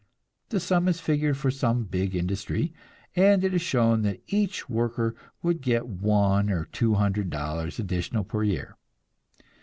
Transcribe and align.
The 0.49 0.59
sum 0.59 0.87
is 0.87 0.99
figured 0.99 1.37
for 1.37 1.51
some 1.51 1.83
big 1.83 2.15
industry, 2.15 2.73
and 3.15 3.43
it 3.43 3.53
is 3.53 3.61
shown 3.61 4.01
that 4.01 4.19
each 4.25 4.67
worker 4.67 5.15
would 5.43 5.61
get 5.61 5.85
one 5.87 6.49
or 6.49 6.65
two 6.65 6.95
hundred 6.95 7.29
dollars 7.29 7.77
additional 7.77 8.23
per 8.23 8.41
year. 8.41 8.77